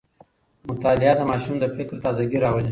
مطالعه 0.69 1.13
د 1.17 1.21
ماشوم 1.31 1.55
د 1.59 1.65
فکر 1.75 1.95
تازه 2.03 2.23
ګي 2.29 2.37
راولي. 2.43 2.69